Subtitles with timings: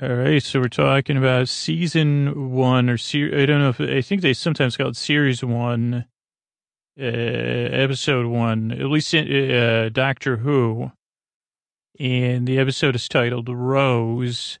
[0.00, 4.00] All right, so we're talking about season one or ser- I don't know if I
[4.00, 6.06] think they sometimes call it series one,
[6.98, 10.92] uh, episode one, at least in, uh, Doctor Who,
[11.98, 14.60] and the episode is titled Rose.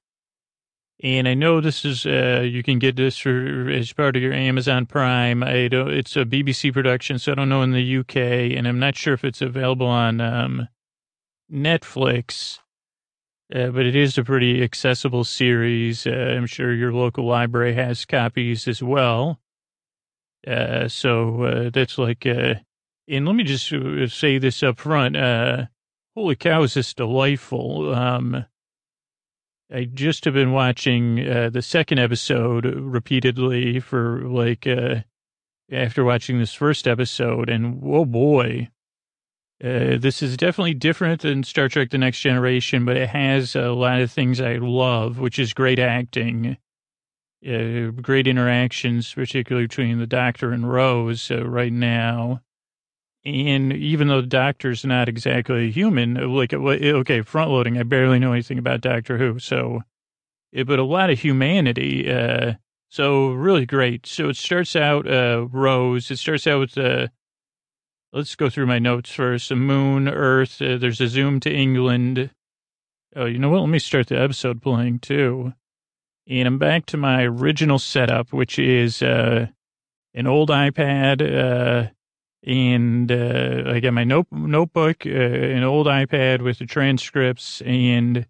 [1.00, 4.32] And I know this is uh, you can get this for as part of your
[4.32, 5.44] Amazon Prime.
[5.44, 5.92] I don't.
[5.92, 8.16] It's a BBC production, so I don't know in the UK,
[8.56, 10.68] and I'm not sure if it's available on um,
[11.50, 12.58] Netflix.
[13.52, 16.06] Uh, but it is a pretty accessible series.
[16.06, 19.40] Uh, I'm sure your local library has copies as well.
[20.46, 22.54] Uh, so uh, that's like, uh,
[23.08, 23.72] and let me just
[24.14, 25.16] say this up front.
[26.14, 27.92] holy cow, is this delightful?
[27.92, 28.44] Um,
[29.72, 34.66] I just have been watching the second episode repeatedly for like
[35.72, 38.68] after watching this first episode, and oh boy,
[39.62, 43.72] uh, this is definitely different than Star Trek The Next Generation, but it has a
[43.72, 46.56] lot of things I love, which is great acting,
[47.46, 52.40] uh, great interactions, particularly between the Doctor and Rose uh, right now.
[53.22, 58.18] And even though the Doctor's not exactly a human, like, okay, front loading, I barely
[58.18, 59.82] know anything about Doctor Who, so,
[60.52, 62.10] but a lot of humanity.
[62.10, 62.54] Uh,
[62.88, 64.06] so really great.
[64.06, 67.08] So it starts out, uh, Rose, it starts out with, uh,
[68.12, 69.52] Let's go through my notes first.
[69.52, 70.60] Moon, Earth.
[70.60, 72.30] Uh, there's a zoom to England.
[73.14, 73.60] Oh, you know what?
[73.60, 75.54] Let me start the episode playing too.
[76.26, 79.46] And I'm back to my original setup, which is uh,
[80.12, 81.22] an old iPad.
[81.22, 81.90] Uh,
[82.42, 88.26] and uh, I got my note- notebook, uh, an old iPad with the transcripts, and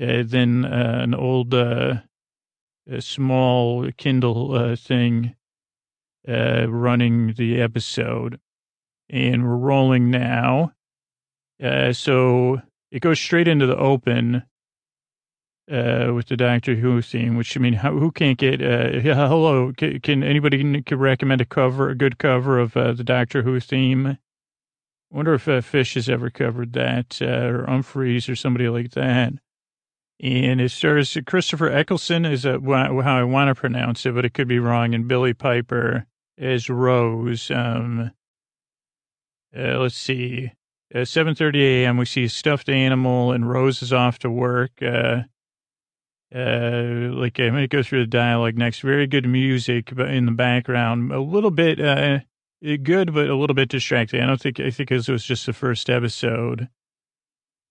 [0.00, 2.02] uh, then uh, an old uh,
[3.00, 5.34] small Kindle uh, thing
[6.28, 8.38] running the episode
[9.10, 10.72] and we're rolling now.
[11.62, 14.42] Uh, so it goes straight into the open
[15.70, 18.62] uh, with the Doctor Who theme, which I mean, how, who can't get?
[18.62, 23.04] Uh, hello, can, can anybody can recommend a cover, a good cover of uh, the
[23.04, 24.18] Doctor Who theme?
[25.10, 29.32] Wonder if uh, Phish has ever covered that, uh, or Umphreys, or somebody like that.
[30.20, 34.34] And it stars Christopher Eccleston, is a, how I want to pronounce it, but it
[34.34, 36.06] could be wrong, and Billie Piper
[36.38, 37.50] as Rose.
[37.50, 38.12] Um,
[39.56, 40.52] uh, let's see.
[40.94, 44.70] Uh, 7.30 a.m., we see a stuffed animal and Rose is off to work.
[44.82, 45.22] Uh,
[46.34, 48.80] uh, like, I'm going to go through the dialogue next.
[48.80, 51.12] Very good music in the background.
[51.12, 52.20] A little bit uh,
[52.82, 54.20] good, but a little bit distracting.
[54.20, 56.68] I don't think, I think it was just the first episode.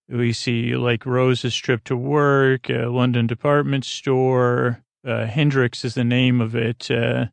[0.07, 4.83] We see, like, Rose's trip to work, a London department store.
[5.05, 6.89] Uh, Hendrix is the name of it.
[6.89, 7.27] Uh,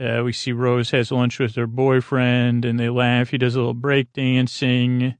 [0.00, 3.30] uh, we see Rose has lunch with her boyfriend and they laugh.
[3.30, 5.16] He does a little break dancing.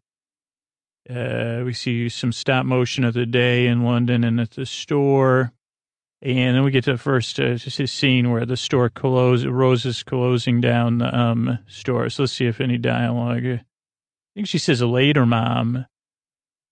[1.09, 5.53] Uh, we see some stop motion of the day in London and at the store.
[6.20, 10.03] And then we get to the first uh, scene where the store closes, Rose is
[10.03, 12.10] closing down the um, store.
[12.10, 13.47] So let's see if any dialogue.
[13.47, 13.64] I
[14.34, 15.87] think she says later, mom.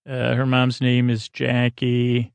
[0.06, 2.32] Uh, her mom's name is Jackie.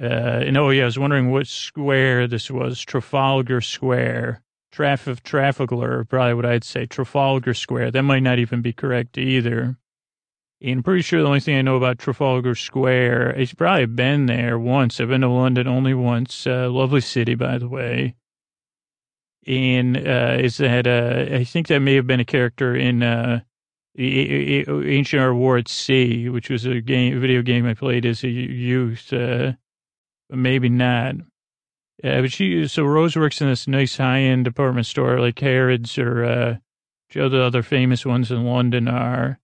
[0.00, 4.43] Uh, and oh, yeah, I was wondering what square this was Trafalgar Square.
[4.74, 7.92] Traffic, Trafalgar, probably what I'd say, Trafalgar Square.
[7.92, 9.76] That might not even be correct either.
[10.60, 14.26] And I'm pretty sure the only thing I know about Trafalgar Square, I've probably been
[14.26, 14.98] there once.
[14.98, 16.44] I've been to London only once.
[16.44, 18.16] Uh, lovely city, by the way.
[19.46, 23.42] And uh, is that, uh, I think that may have been a character in uh,
[23.96, 28.24] Ancient Art War at Sea, which was a game, a video game I played as
[28.24, 29.12] a youth.
[29.12, 29.52] Uh,
[30.30, 31.14] maybe not.
[32.04, 35.96] Yeah, but she, so Rose works in this nice high end department store like Harrods
[35.96, 36.56] or, uh,
[37.14, 39.38] the other famous ones in London are.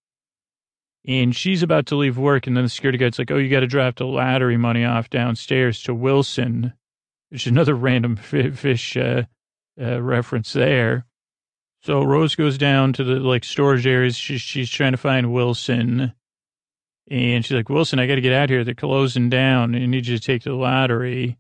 [1.08, 3.60] And she's about to leave work, and then the security guard's like, Oh, you got
[3.60, 6.74] to drop the lottery money off downstairs to Wilson,
[7.30, 9.24] is another random Phish uh,
[9.82, 11.06] uh, reference there.
[11.82, 14.16] So Rose goes down to the like storage areas.
[14.16, 16.12] She's, she's trying to find Wilson.
[17.10, 18.64] And she's like, Wilson, I got to get out here.
[18.64, 19.74] They're closing down.
[19.74, 21.38] I need you to take the lottery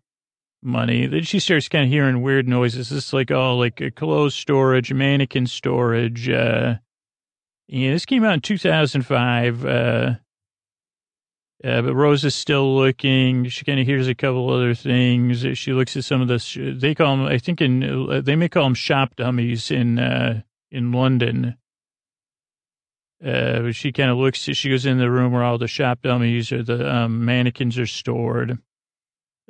[0.62, 1.06] money.
[1.06, 2.92] Then she starts kind of hearing weird noises.
[2.92, 6.28] It's like, oh, like a clothes storage, mannequin storage.
[6.28, 6.76] Uh,
[7.68, 9.64] yeah, this came out in 2005.
[9.64, 10.14] Uh,
[11.62, 13.46] uh, but Rose is still looking.
[13.48, 15.44] She kind of hears a couple other things.
[15.58, 18.48] She looks at some of the, They call them, I think, in uh, they may
[18.48, 21.56] call them shop dummies in uh, in London.
[23.22, 24.38] Uh, she kind of looks.
[24.38, 27.86] She goes in the room where all the shop dummies or the um, mannequins are
[27.86, 28.58] stored.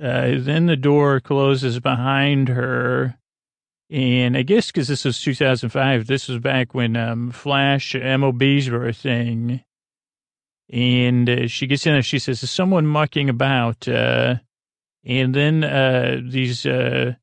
[0.00, 3.16] Uh, then the door closes behind her.
[3.90, 8.86] And I guess because this was 2005, this was back when um, Flash MOBs were
[8.86, 9.62] a thing.
[10.72, 12.02] And uh, she gets in there.
[12.02, 14.36] She says, "Is someone mucking about?" Uh,
[15.04, 17.14] and then uh, these uh,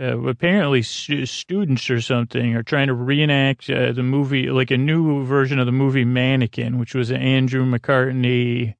[0.00, 5.24] uh, apparently st- students or something are trying to reenact the movie, like a new
[5.24, 8.76] version of the movie Mannequin, which was an Andrew McCartney.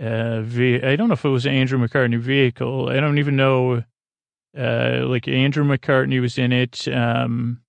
[0.00, 0.42] Uh,
[0.96, 2.88] don't know if it was an Andrew McCartney vehicle.
[2.88, 3.82] I don't even know.
[4.56, 7.60] Uh, like Andrew McCartney was in it, um,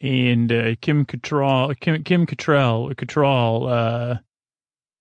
[0.00, 4.20] and uh, Kim Cattrall, Kim Kim Cattrall, Cattrall,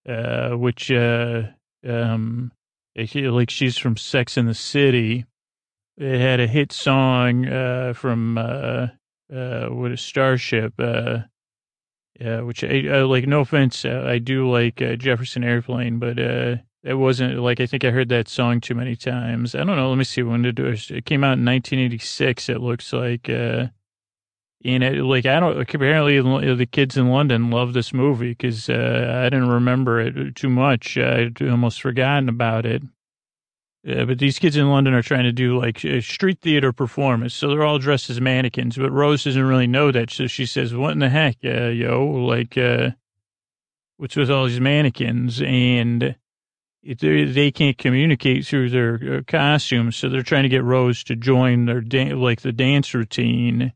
[0.08, 1.44] uh, uh, which uh,
[1.88, 2.52] um,
[2.96, 5.26] like she's from Sex in the City
[5.98, 8.88] it had a hit song uh, from uh,
[9.34, 11.20] uh, what a Starship, uh,
[12.24, 13.28] uh, which I, uh, like.
[13.28, 17.66] No offense, uh, I do like uh, Jefferson Airplane, but uh, it wasn't like I
[17.66, 19.56] think I heard that song too many times.
[19.56, 19.90] I don't know.
[19.90, 22.50] Let me see when it, it came out in 1986.
[22.50, 23.30] It looks like.
[23.30, 23.68] Uh,
[24.64, 26.22] and it, like I don't apparently
[26.56, 30.98] the kids in London love this movie because uh, I didn't remember it too much.
[30.98, 32.84] I'd almost forgotten about it.
[33.84, 37.34] Yeah, but these kids in London are trying to do like a street theater performance,
[37.34, 38.78] so they're all dressed as mannequins.
[38.78, 42.06] But Rose doesn't really know that, so she says, "What in the heck, uh, yo?
[42.06, 42.92] Like, uh,
[43.98, 46.16] what's with all these mannequins?" And
[46.84, 51.66] they can't communicate through their uh, costumes, so they're trying to get Rose to join
[51.66, 53.74] their da- like the dance routine.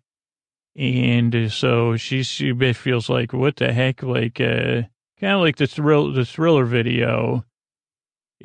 [0.75, 4.83] And so she she feels like, "What the heck?" Like, uh,
[5.19, 7.43] kind of like the thrill the thriller video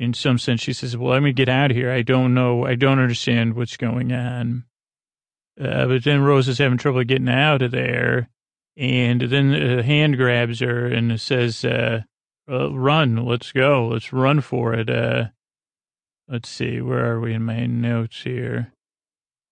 [0.01, 1.91] in some sense, she says, well, let me get out of here.
[1.91, 2.65] I don't know.
[2.65, 4.63] I don't understand what's going on.
[5.63, 8.27] Uh, but then Rose is having trouble getting out of there.
[8.75, 12.01] And then a hand grabs her and says, uh,
[12.51, 13.89] uh, run, let's go.
[13.89, 14.89] Let's run for it.
[14.89, 15.25] Uh,
[16.27, 18.73] let's see, where are we in my notes here?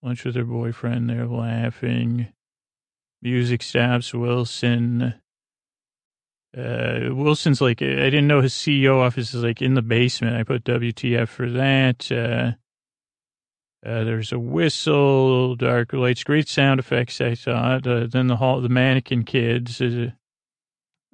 [0.01, 1.11] Lunch with her boyfriend.
[1.11, 2.29] They're laughing.
[3.21, 4.15] Music stops.
[4.15, 5.13] Wilson
[6.57, 10.35] uh, Wilson's like, I didn't know his CEO office is like in the basement.
[10.35, 12.11] I put WTF for that.
[12.11, 12.53] Uh,
[13.87, 17.21] uh, there's a whistle, dark lights, great sound effects.
[17.21, 17.87] I thought.
[17.87, 19.79] Uh, then the hall, the mannequin kids.
[19.79, 20.11] Uh,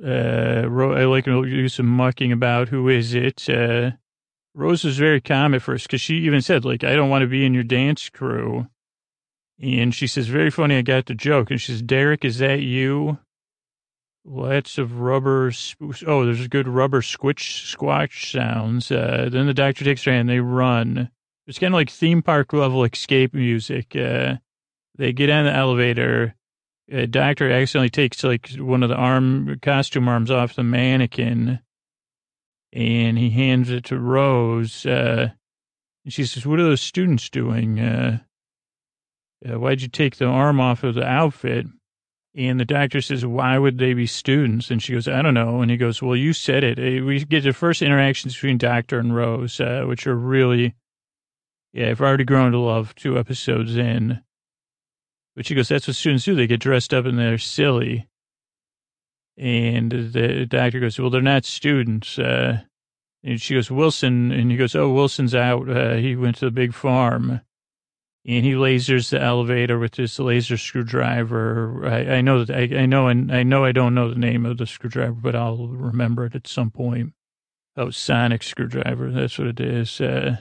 [0.04, 3.48] uh, I like to do some mucking about who is it.
[3.50, 3.92] Uh,
[4.54, 7.28] Rose was very calm at first because she even said like, I don't want to
[7.28, 8.68] be in your dance crew.
[9.62, 10.78] And she says, very funny.
[10.78, 11.52] I got the joke.
[11.52, 13.20] And she says, Derek, is that you?
[14.28, 15.52] Lots of rubber.
[16.08, 18.92] Oh, there's a good rubber squish squash sounds.
[18.92, 20.28] Uh, then the doctor takes her hand.
[20.28, 21.12] They run.
[21.46, 23.96] It's kind of like theme park level escape music.
[23.96, 24.38] Uh,
[24.98, 26.34] they get on the elevator.
[26.90, 31.60] A doctor accidentally takes like one of the arm costume arms off the mannequin,
[32.74, 34.88] and he hands it to Rose.
[34.88, 35.30] Uh,
[36.04, 37.80] and she says, "What are those students doing?
[37.80, 38.20] Uh,
[39.48, 41.68] uh why'd you take the arm off of the outfit?"
[42.38, 44.70] And the doctor says, why would they be students?
[44.70, 45.62] And she goes, I don't know.
[45.62, 46.78] And he goes, well, you said it.
[46.78, 50.76] Eh, we get the first interactions between doctor and Rose, uh, which are really,
[51.72, 54.22] yeah, I've already grown to love two episodes in.
[55.34, 56.36] But she goes, that's what students do.
[56.36, 58.08] They get dressed up and they're silly.
[59.38, 62.20] And the doctor goes, well, they're not students.
[62.20, 62.62] Uh,
[63.24, 64.34] and she goes, Wilson.
[64.34, 65.70] And he goes, oh, Wilson's out.
[65.70, 67.40] Uh, he went to the big farm
[68.28, 71.86] and he lasers the elevator with his laser screwdriver.
[71.86, 74.46] I, I know that I, I know and I know I don't know the name
[74.46, 77.14] of the screwdriver, but I'll remember it at some point.
[77.78, 79.12] Oh, sonic screwdriver.
[79.12, 80.02] That's what it is.
[80.02, 80.38] Uh,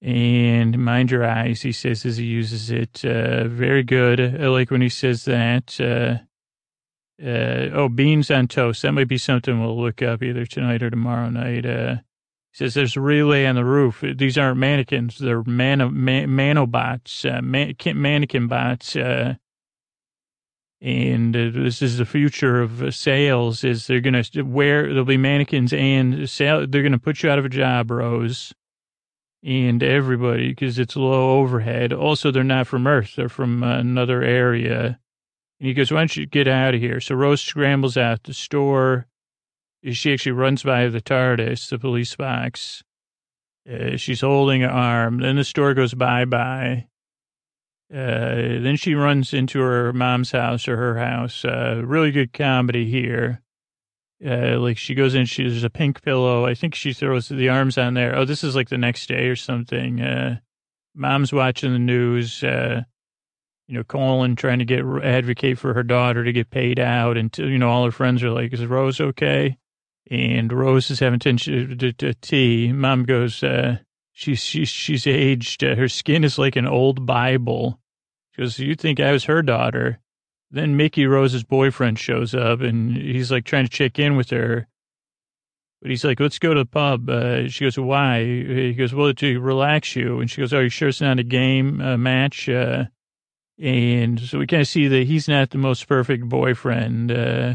[0.00, 3.04] and mind your eyes, he says as he uses it.
[3.04, 4.20] Uh, very good.
[4.20, 5.78] I like when he says that.
[5.80, 6.18] Uh,
[7.22, 8.82] uh, oh, beans on toast.
[8.82, 12.02] That might be something we'll look up either tonight or tomorrow night.
[12.56, 14.02] Uh, says there's a relay on the roof.
[14.16, 18.96] These aren't mannequins; they're man, man manobots, uh, man, mannequin bots.
[18.96, 19.34] Uh,
[20.80, 23.64] and uh, this is the future of sales.
[23.64, 26.66] Is they're gonna wear there'll be mannequins and sale.
[26.66, 28.54] They're gonna put you out of a job, Rose,
[29.42, 31.92] and everybody because it's low overhead.
[31.92, 34.98] Also, they're not from Earth; they're from another area.
[35.60, 38.34] And he goes, "Why don't you get out of here?" So Rose scrambles out the
[38.34, 39.06] store
[39.92, 42.82] she actually runs by the TARDIS, the police box.
[43.70, 45.20] Uh, she's holding her arm.
[45.20, 46.86] Then the store goes bye bye.
[47.92, 51.44] Uh, then she runs into her mom's house or her house.
[51.44, 53.42] Uh, really good comedy here.
[54.24, 56.46] Uh, like she goes in, she there's a pink pillow.
[56.46, 58.16] I think she throws the arms on there.
[58.16, 60.00] Oh, this is like the next day or something.
[60.00, 60.38] Uh,
[60.94, 62.42] mom's watching the news.
[62.42, 62.82] Uh,
[63.68, 67.36] you know, calling, trying to get advocate for her daughter to get paid out, and
[67.36, 69.58] you know, all her friends are like, "Is Rose okay?"
[70.10, 72.72] And Rose is having tea.
[72.72, 73.78] Mom goes, uh,
[74.12, 75.64] she's, she's, she's aged.
[75.64, 77.80] Uh, her skin is like an old Bible.
[78.32, 80.00] She goes, you think I was her daughter?
[80.50, 84.68] Then Mickey Rose's boyfriend shows up and he's like trying to check in with her.
[85.82, 87.10] But he's like, let's go to the pub.
[87.10, 88.24] Uh, she goes, why?
[88.24, 90.20] He goes, well, to relax you.
[90.20, 92.48] And she goes, are you sure it's not a game, a match?
[92.48, 92.84] Uh,
[93.58, 97.10] and so we kind of see that he's not the most perfect boyfriend.
[97.10, 97.54] Uh,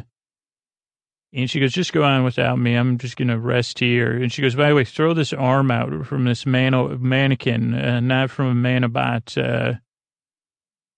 [1.34, 2.76] and she goes, just go on without me.
[2.76, 4.12] I'm just going to rest here.
[4.12, 8.00] And she goes, by the way, throw this arm out from this man- mannequin, uh,
[8.02, 9.38] not from a manabot.
[9.38, 9.76] Uh,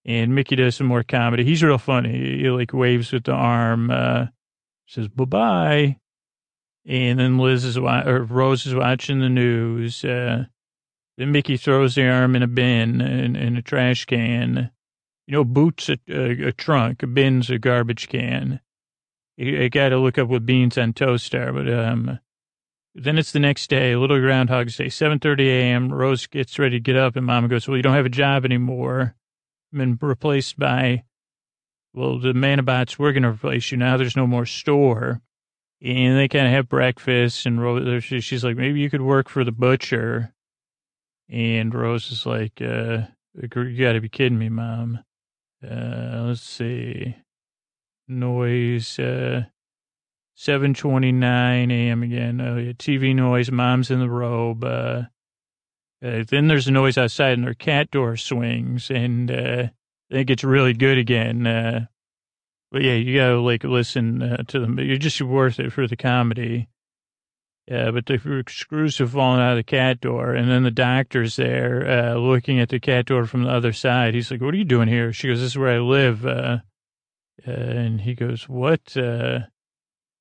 [0.05, 1.43] and Mickey does some more comedy.
[1.43, 2.39] He's real funny.
[2.39, 4.27] He, like waves with the arm, uh,
[4.87, 5.97] says bye bye.
[6.85, 10.03] And then Liz is, wa- or Rose is watching the news.
[10.03, 10.45] Uh,
[11.17, 14.71] then Mickey throws the arm in a bin, in, in a trash can.
[15.27, 18.59] You know, boots a, a, a trunk, a bin's a garbage can.
[19.39, 22.19] I, got to look up what beans on toast are, but, um,
[22.95, 25.91] then it's the next day, little groundhog day, 7.30 a.m.
[25.91, 28.45] Rose gets ready to get up and mama goes, well, you don't have a job
[28.45, 29.15] anymore
[29.73, 31.03] I've been replaced by,
[31.93, 33.97] well, the Manabots, we're going to replace you now.
[33.97, 35.21] There's no more store.
[35.81, 39.43] And they kind of have breakfast, and Rose, she's like, maybe you could work for
[39.43, 40.33] the butcher.
[41.27, 43.01] And Rose is like, uh,
[43.35, 45.03] you got to be kidding me, Mom.
[45.61, 47.15] Uh, let's see.
[48.19, 49.43] Noise, uh,
[50.37, 52.03] 7.29 a.m.
[52.03, 52.41] again.
[52.41, 53.51] Oh, yeah, TV noise.
[53.51, 54.63] Mom's in the robe.
[54.63, 55.03] Uh,
[56.03, 59.67] uh, then there's a noise outside and their cat door swings and, uh,
[60.11, 61.47] I think it's really good again.
[61.47, 61.85] Uh,
[62.71, 64.79] but yeah, you gotta like listen uh, to them.
[64.79, 66.69] You're just worth it for the comedy.
[67.67, 71.37] Yeah, but the screws have fallen out of the cat door, and then the doctor's
[71.37, 74.15] there uh, looking at the cat door from the other side.
[74.15, 76.57] He's like, "What are you doing here?" She goes, "This is where I live." Uh,
[77.47, 79.39] uh and he goes, "What?" Uh,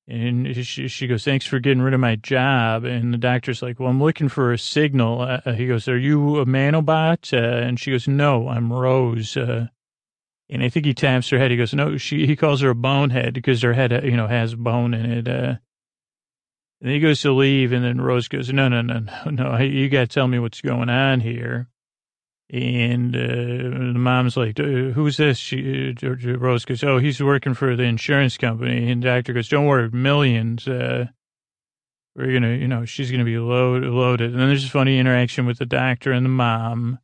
[0.07, 2.83] and she, she goes, thanks for getting rid of my job.
[2.83, 5.21] And the doctor's like, well, I'm looking for a signal.
[5.21, 7.31] Uh, uh he goes, are you a manobot?
[7.31, 9.37] Uh, and she goes, no, I'm Rose.
[9.37, 9.69] And
[10.61, 11.51] I think he taps her head.
[11.51, 14.55] He goes, no, she, he calls her a bonehead because her head, you know, has
[14.55, 15.27] bone in it.
[15.27, 15.59] And
[16.81, 17.71] he goes to leave.
[17.71, 19.57] And then Rose goes, no, no, no, no, no.
[19.57, 21.69] You got to tell me what's going on here.
[22.51, 23.19] And uh,
[23.93, 25.37] the mom's like, who's this?
[25.37, 28.91] She, uh, Rose goes, oh, he's working for the insurance company.
[28.91, 30.67] And the doctor goes, don't worry, millions.
[30.67, 31.07] Uh,
[32.15, 34.31] we're going to, you know, she's going to be load, loaded.
[34.31, 36.99] And then there's a funny interaction with the doctor and the mom.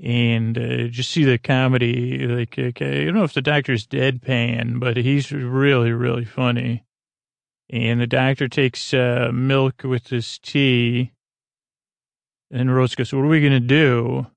[0.00, 2.24] And uh, just see the comedy.
[2.28, 6.84] Like, okay, I don't know if the doctor's deadpan, but he's really, really funny.
[7.68, 11.12] And the doctor takes uh, milk with his tea.
[12.52, 14.28] And Rose goes, what are we going to do?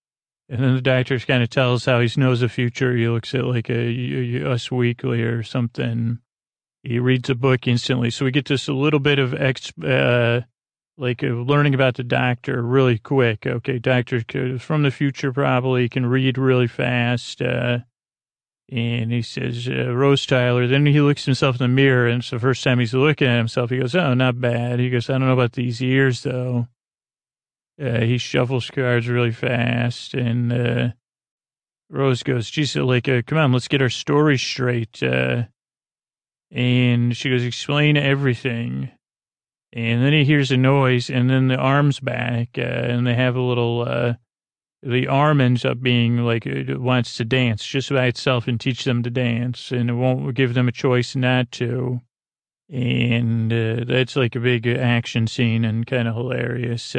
[0.52, 2.94] And then the doctor kind of tells how he knows the future.
[2.94, 6.20] He looks at like a, Us Weekly or something.
[6.84, 8.10] He reads a book instantly.
[8.10, 10.42] So we get this a little bit of ex, uh,
[10.98, 13.48] like learning about the doctor really quick.
[13.48, 14.22] Okay, doctor
[14.60, 17.42] from the future probably can read really fast.
[17.42, 17.80] Uh,
[18.70, 20.68] and he says, uh, Rose Tyler.
[20.68, 23.38] Then he looks himself in the mirror, and it's the first time he's looking at
[23.38, 23.70] himself.
[23.70, 24.80] He goes, Oh, not bad.
[24.80, 26.68] He goes, I don't know about these ears, though.
[27.82, 30.90] Uh, he shuffles cards really fast, and uh,
[31.90, 35.44] Rose goes, "Geez, like, uh, come on, let's get our story straight." Uh,
[36.52, 38.92] and she goes, "Explain everything."
[39.74, 43.36] And then he hears a noise, and then the arm's back, uh, and they have
[43.36, 43.82] a little.
[43.88, 44.14] Uh,
[44.84, 48.84] the arm ends up being like it wants to dance just by itself and teach
[48.84, 52.02] them to dance, and it won't give them a choice not to.
[52.70, 56.96] And that's like a big action scene and kind of hilarious.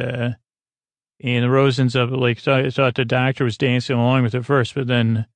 [1.23, 4.45] And the Rose ends up like thought, thought the doctor was dancing along with it
[4.45, 5.27] first, but then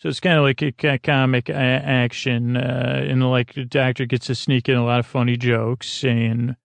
[0.00, 4.34] so it's kind of like a, comic action, uh, and like the doctor gets to
[4.34, 6.02] sneak in a lot of funny jokes.
[6.04, 6.56] And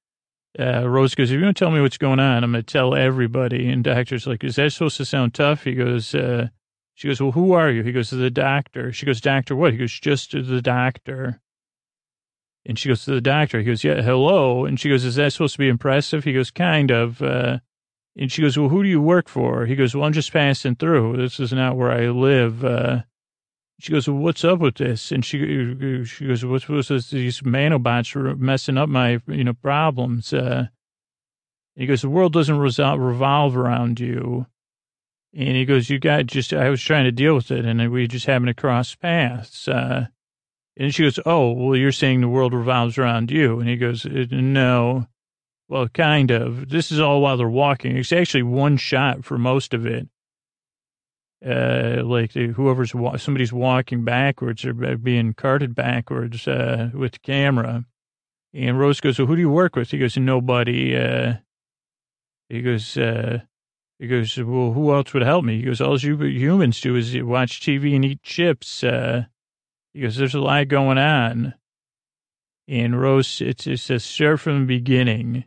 [0.58, 2.96] uh, Rose goes, "If you to tell me what's going on, I'm going to tell
[2.96, 6.48] everybody." And doctor's like, "Is that supposed to sound tough?" He goes, uh,
[6.94, 9.80] "She goes, well, who are you?" He goes, "The doctor." She goes, "Doctor what?" He
[9.80, 11.42] goes, "Just the doctor."
[12.66, 13.60] And she goes to the doctor.
[13.60, 16.52] He goes, "Yeah, hello." And she goes, "Is that supposed to be impressive?" He goes,
[16.52, 17.60] "Kind of." Uh,
[18.18, 19.66] and she goes, well, who do you work for?
[19.66, 21.18] He goes, well, I'm just passing through.
[21.18, 22.64] This is not where I live.
[22.64, 23.02] Uh,
[23.80, 25.12] she goes, well, what's up with this?
[25.12, 25.38] And she,
[26.06, 27.10] she goes, what's, what's this?
[27.10, 30.32] These manobots are messing up my, you know, problems.
[30.32, 30.68] Uh,
[31.76, 34.46] he goes, the world doesn't revolve around you.
[35.34, 38.08] And he goes, you got just, I was trying to deal with it and we
[38.08, 39.68] just happened to cross paths.
[39.68, 40.08] Uh,
[40.78, 43.60] and she goes, oh, well, you're saying the world revolves around you.
[43.60, 45.08] And he goes, uh, no.
[45.68, 46.70] Well, kind of.
[46.70, 47.98] This is all while they're walking.
[47.98, 50.08] It's actually one shot for most of it.
[51.46, 52.92] Uh, like the, whoever's
[53.22, 57.86] somebody's walking backwards or being carted backwards uh, with the camera.
[58.54, 61.36] And Rose goes, "Well, who do you work with?" He goes, "Nobody." Uh,
[62.50, 63.40] he goes, uh,
[64.00, 67.16] "He goes, well, who else would help me?" He goes, "All you humans do is
[67.22, 69.26] watch TV and eat chips." Uh,
[69.94, 71.54] He goes, there's a lot going on.
[72.68, 75.46] And Rose, it's, it says, start from the beginning.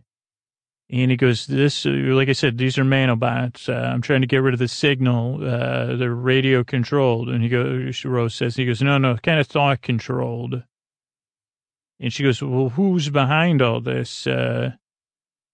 [0.90, 3.68] And he goes, this, like I said, these are nanobots.
[3.68, 5.35] Uh, I'm trying to get rid of the signal.
[5.45, 7.28] Uh, they're radio controlled.
[7.28, 10.62] And he goes, Rose says, he goes, no, no, kind of thought controlled.
[12.00, 14.26] And she goes, well, who's behind all this?
[14.26, 14.73] Uh,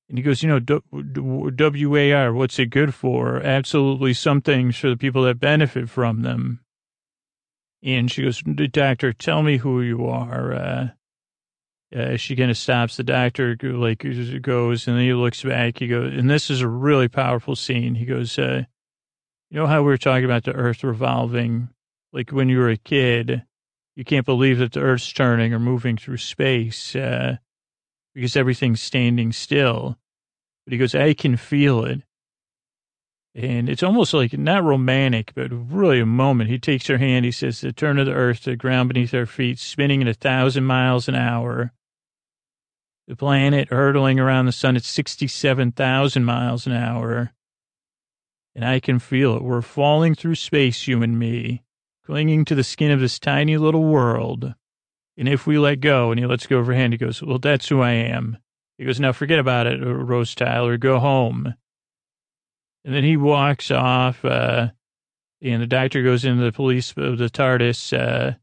[0.08, 0.60] and he goes, you know,
[0.92, 3.42] WAR, what's it good for?
[3.42, 6.60] Absolutely some things for the people that benefit from them.
[7.82, 10.94] And she goes, doctor, tell me who you are.
[11.94, 12.96] Uh, she kind of stops.
[12.96, 14.04] The doctor like
[14.42, 15.78] goes, and then he looks back.
[15.78, 17.94] He goes, and this is a really powerful scene.
[17.94, 18.64] He goes, uh,
[19.50, 21.68] you know how we were talking about the Earth revolving,
[22.12, 23.44] like when you were a kid,
[23.96, 27.36] you can't believe that the Earth's turning or moving through space uh,
[28.14, 29.96] because everything's standing still.
[30.64, 32.02] But he goes, I can feel it.
[33.34, 36.50] And it's almost like not romantic, but really a moment.
[36.50, 37.24] He takes her hand.
[37.24, 40.14] He says, the turn of the earth, the ground beneath our feet, spinning at a
[40.14, 41.72] thousand miles an hour.
[43.08, 47.32] The planet hurtling around the sun at 67,000 miles an hour.
[48.54, 49.42] And I can feel it.
[49.42, 51.64] We're falling through space, you and me,
[52.06, 54.54] clinging to the skin of this tiny little world.
[55.16, 57.38] And if we let go, and he lets go of her hand, he goes, Well,
[57.38, 58.38] that's who I am.
[58.78, 60.76] He goes, Now forget about it, uh, Rose Tyler.
[60.76, 61.54] Go home.
[62.84, 64.68] And then he walks off, uh,
[65.40, 68.34] and the doctor goes into the police, uh, the TARDIS, uh,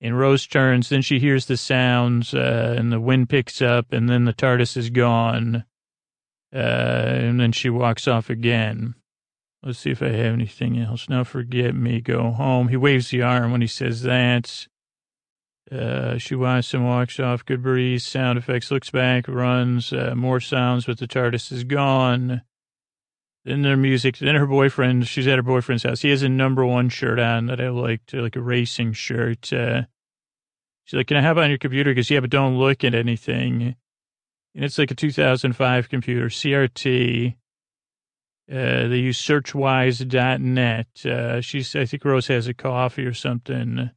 [0.00, 0.88] and Rose turns.
[0.88, 4.76] Then she hears the sounds, uh, and the wind picks up, and then the TARDIS
[4.76, 5.64] is gone.
[6.52, 8.96] Uh, and then she walks off again.
[9.62, 11.08] Let's see if I have anything else.
[11.08, 12.68] Now forget me, go home.
[12.68, 14.66] He waves the arm when he says that.
[15.70, 17.44] Uh, she watches and walks off.
[17.44, 22.42] Good breeze, sound effects, looks back, runs, uh, more sounds, but the TARDIS is gone.
[23.50, 24.18] Then their music.
[24.18, 25.08] Then her boyfriend.
[25.08, 26.02] She's at her boyfriend's house.
[26.02, 29.52] He has a number one shirt on that I liked, like a racing shirt.
[29.52, 29.82] Uh,
[30.84, 32.94] she's like, "Can I have it on your computer?" Because yeah, but don't look at
[32.94, 33.74] anything.
[34.54, 37.34] And it's like a 2005 computer, CRT.
[38.48, 40.86] Uh, they use searchwise.net.
[41.04, 43.90] Uh, she's, I think Rose has a coffee or something.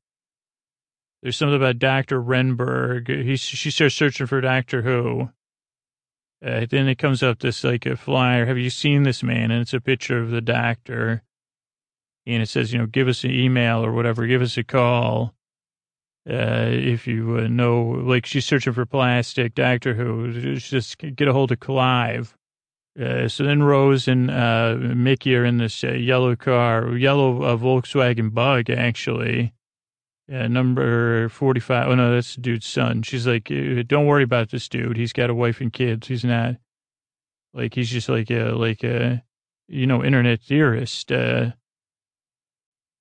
[1.21, 2.19] There's something about Dr.
[2.19, 3.07] Renberg.
[3.07, 5.29] He, she starts searching for Doctor Who.
[6.43, 8.45] Uh, then it comes up this like a flyer.
[8.45, 9.49] Have you seen this man?
[9.51, 11.23] And it's a picture of the doctor.
[12.25, 14.27] And it says, you know, give us an email or whatever.
[14.27, 15.33] Give us a call.
[16.29, 21.33] Uh, if you uh, know, like she's searching for plastic, Doctor Who, just get a
[21.33, 22.37] hold of Clive.
[22.99, 27.57] Uh, so then Rose and uh, Mickey are in this uh, yellow car, yellow uh,
[27.57, 29.53] Volkswagen Bug, actually.
[30.27, 31.87] Yeah, number 45.
[31.87, 33.01] Oh, no, that's the dude's son.
[33.01, 34.95] She's like, uh, don't worry about this dude.
[34.95, 36.07] He's got a wife and kids.
[36.07, 36.55] He's not,
[37.53, 39.21] like, he's just like a, like a,
[39.67, 41.11] you know, internet theorist.
[41.11, 41.51] Uh,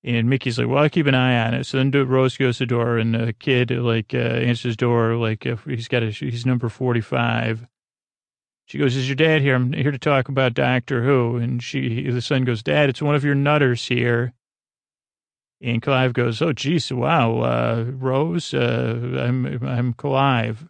[0.03, 1.65] and Mickey's like, well, I'll keep an eye on it.
[1.65, 5.15] So then Rose goes to the door and the kid, like, uh, answers the door,
[5.15, 7.65] like, he's got a, he's number 45.
[8.65, 9.55] She goes, is your dad here?
[9.55, 11.37] I'm here to talk about Doctor Who.
[11.37, 14.33] And she, the son goes, Dad, it's one of your nutters here.
[15.63, 20.67] And Clive goes, "Oh, geez, wow, uh, Rose, uh, I'm I'm Clive."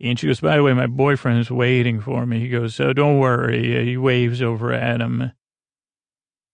[0.00, 2.92] And she goes, "By the way, my boyfriend is waiting for me." He goes, "Oh,
[2.92, 5.30] don't worry." He waves over at him.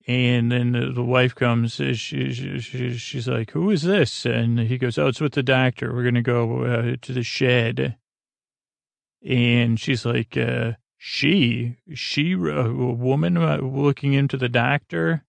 [0.07, 1.81] And then the, wife comes.
[1.81, 5.43] Uh, she, she, she's like, "Who is this?" And he goes, "Oh, it's with the
[5.43, 5.95] doctor.
[5.95, 7.97] We're gonna go uh, to the shed."
[9.27, 15.25] And she's like, uh, "She, she, a woman uh, looking into the doctor."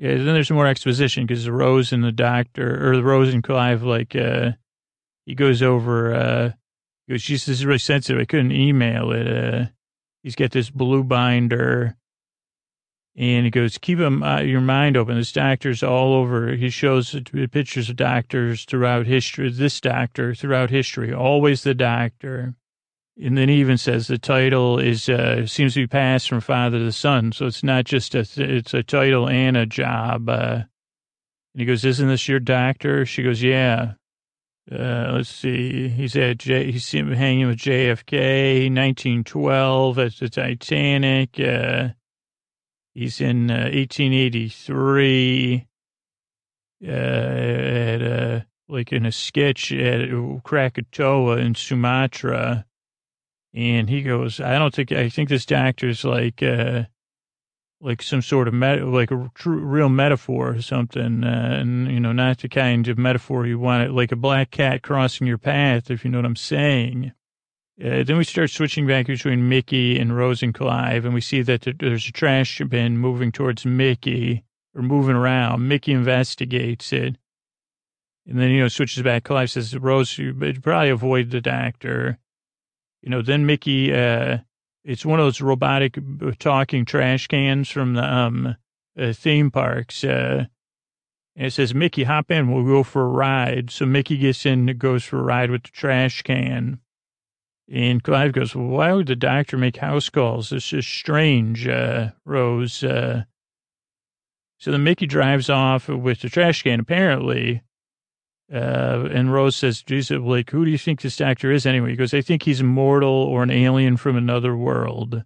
[0.00, 4.16] Yeah, then there's more exposition because Rose and the doctor, or Rose and Clive, like,
[4.16, 4.52] uh,
[5.26, 6.52] he goes over, uh,
[7.06, 8.18] he goes, this is really sensitive.
[8.18, 9.28] I couldn't email it.
[9.28, 9.66] Uh,
[10.22, 11.96] he's got this blue binder.
[13.14, 15.16] And he goes, keep him, uh, your mind open.
[15.16, 16.52] This doctor's all over.
[16.52, 17.14] He shows
[17.52, 19.50] pictures of doctors throughout history.
[19.50, 22.54] This doctor throughout history, always the doctor.
[23.22, 26.78] And then he even says the title is uh, seems to be passed from father
[26.78, 30.26] to son, so it's not just a it's a title and a job.
[30.28, 30.62] Uh,
[31.52, 33.92] and he goes, "Isn't this your doctor?" She goes, "Yeah."
[34.70, 35.88] Uh, let's see.
[35.88, 36.70] He's at J.
[36.70, 41.40] He's hanging with JFK, 1912 at the Titanic.
[41.40, 41.88] Uh,
[42.94, 45.66] he's in 1883
[46.86, 50.08] uh, at uh, like in a sketch at
[50.44, 52.64] Krakatoa in Sumatra
[53.54, 56.84] and he goes, I don't think, I think this doctor's like, uh,
[57.80, 61.24] like some sort of met, like a true, real metaphor or something.
[61.24, 64.50] Uh, and, you know, not the kind of metaphor you want it, like a black
[64.50, 67.12] cat crossing your path, if you know what I'm saying.
[67.82, 71.40] Uh, then we start switching back between Mickey and Rose and Clive, and we see
[71.40, 75.66] that there's a trash bin moving towards Mickey or moving around.
[75.66, 77.16] Mickey investigates it.
[78.26, 79.24] And then, you know, switches back.
[79.24, 82.18] Clive says, Rose, you probably avoid the doctor.
[83.02, 84.38] You know, then Mickey, uh,
[84.84, 88.56] it's one of those robotic uh, talking trash cans from the um,
[88.98, 90.04] uh, theme parks.
[90.04, 90.46] Uh,
[91.36, 92.52] and it says, Mickey, hop in.
[92.52, 93.70] We'll go for a ride.
[93.70, 96.80] So Mickey gets in and goes for a ride with the trash can.
[97.72, 100.52] And Clive goes, well, why would the doctor make house calls?
[100.52, 102.82] It's just strange, uh, Rose.
[102.82, 103.24] Uh,
[104.58, 107.62] so then Mickey drives off with the trash can, apparently.
[108.52, 111.90] Uh, and Rose says, Jesus, like, who do you think this doctor is anyway?
[111.90, 115.22] He goes, I think he's immortal or an alien from another world.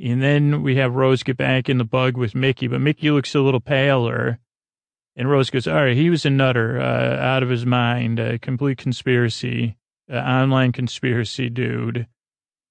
[0.00, 3.34] And then we have Rose get back in the bug with Mickey, but Mickey looks
[3.34, 4.38] a little paler.
[5.16, 8.38] And Rose goes, all right, he was a nutter, uh, out of his mind, a
[8.38, 9.76] complete conspiracy,
[10.08, 12.06] online conspiracy dude.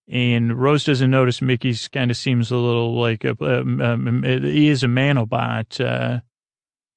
[0.09, 4.69] And Rose doesn't notice Mickey's kind of seems a little like a, um, um, he
[4.69, 5.83] is a manobot.
[5.83, 6.21] Uh,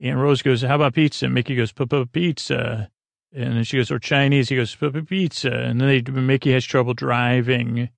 [0.01, 1.27] and Rose goes, how about pizza?
[1.27, 1.73] And Mickey goes,
[2.13, 2.91] pizza.
[3.33, 4.49] And then she goes, or Chinese.
[4.49, 5.53] He goes, pizza.
[5.53, 7.91] And then they, Mickey has trouble driving.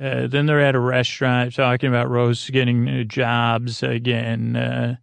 [0.00, 4.56] Uh, then they're at a restaurant talking about Rose getting uh, jobs again.
[4.56, 4.96] Uh,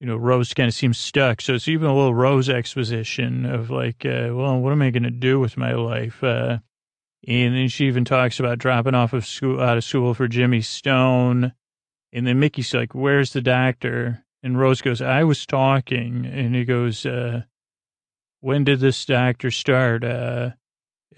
[0.00, 1.40] you know, Rose kind of seems stuck.
[1.40, 5.04] So it's even a little Rose exposition of like, uh, well, what am I going
[5.04, 6.24] to do with my life?
[6.24, 6.58] Uh,
[7.28, 10.60] and then she even talks about dropping off of school, out of school for Jimmy
[10.62, 11.52] Stone.
[12.12, 14.24] And then Mickey's like, where's the doctor?
[14.42, 16.26] And Rose goes, I was talking.
[16.26, 17.42] And he goes, uh,
[18.40, 20.02] when did this doctor start?
[20.04, 20.50] Uh,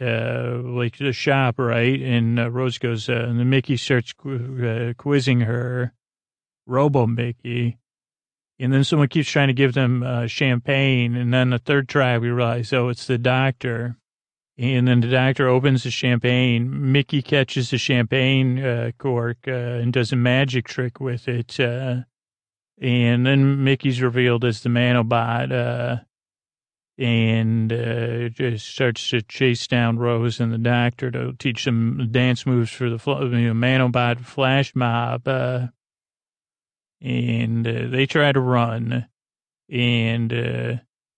[0.00, 2.00] uh, like the shop, right?
[2.00, 5.92] And uh, Rose goes, uh, and then Mickey starts qu- uh, quizzing her,
[6.66, 7.78] Robo Mickey.
[8.58, 11.16] And then someone keeps trying to give them uh, champagne.
[11.16, 13.96] And then the third try, we realize, oh, it's the doctor.
[14.56, 16.92] And then the doctor opens the champagne.
[16.92, 21.58] Mickey catches the champagne uh, cork uh, and does a magic trick with it.
[21.58, 22.02] Uh,
[22.80, 26.02] and then Mickey's revealed as the Manobot uh,
[26.96, 32.46] and uh, just starts to chase down Rose and the doctor to teach them dance
[32.46, 35.26] moves for the you know, Manobot flash mob.
[35.26, 35.66] Uh,
[37.00, 39.06] and uh, they try to run,
[39.70, 40.76] and uh,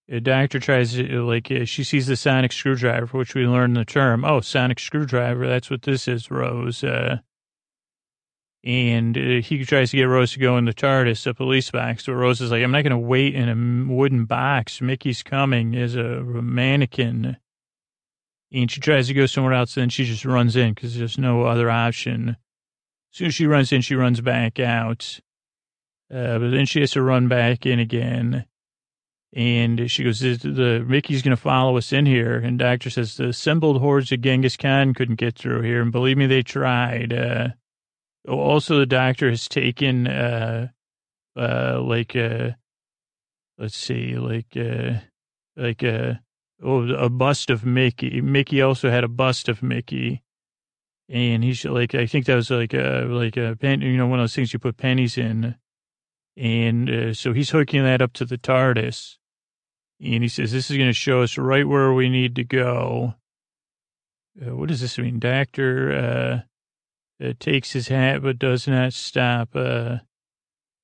[0.08, 3.84] the doctor tries to, like, uh, she sees the sonic screwdriver, which we learned the
[3.84, 4.24] term.
[4.24, 6.82] Oh, sonic screwdriver, that's what this is, Rose.
[6.82, 7.18] Uh,
[8.66, 12.04] and uh, he tries to get Rose to go in the TARDIS, a police box.
[12.04, 14.80] But Rose is like, I'm not going to wait in a wooden box.
[14.80, 17.36] Mickey's coming as a mannequin.
[18.52, 21.16] And she tries to go somewhere else, and then she just runs in because there's
[21.16, 22.30] no other option.
[22.30, 25.20] As soon as she runs in, she runs back out.
[26.12, 28.46] Uh, but then she has to run back in again.
[29.32, 32.36] And she goes, the, the Mickey's going to follow us in here.
[32.36, 35.82] And doctor says the assembled hordes of Genghis Khan couldn't get through here.
[35.82, 37.12] And believe me, they tried.
[37.12, 37.48] Uh,
[38.28, 40.68] also, the doctor has taken, uh,
[41.36, 42.50] uh, like, uh,
[43.58, 45.00] let's see, like, uh,
[45.56, 46.14] like, uh,
[46.62, 48.20] oh, a bust of Mickey.
[48.20, 50.22] Mickey also had a bust of Mickey.
[51.08, 54.18] And he's like, I think that was like a, like a pen, you know, one
[54.18, 55.54] of those things you put pennies in.
[56.36, 59.16] And uh, so he's hooking that up to the TARDIS.
[60.00, 63.14] And he says, this is going to show us right where we need to go.
[64.40, 65.18] Uh, what does this mean?
[65.18, 66.42] Doctor
[67.22, 69.50] uh, takes his hat but does not stop.
[69.54, 69.98] Uh,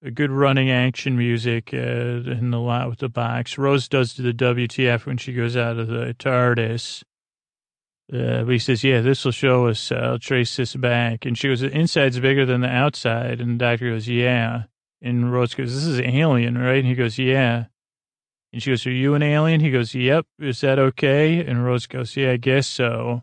[0.04, 3.56] a good running action music uh, in the lot with the box.
[3.56, 7.04] Rose does the WTF when she goes out of the TARDIS.
[8.12, 9.92] Uh, but he says, yeah, this will show us.
[9.92, 11.24] Uh, I'll trace this back.
[11.24, 13.40] And she goes, the inside's bigger than the outside.
[13.40, 14.64] And the doctor goes, yeah.
[15.00, 16.78] And Rose goes, this is an alien, right?
[16.78, 17.66] And he goes, yeah.
[18.52, 19.60] And she goes, are you an alien?
[19.60, 20.26] He goes, yep.
[20.38, 21.44] Is that okay?
[21.44, 23.22] And Rose goes, yeah, I guess so.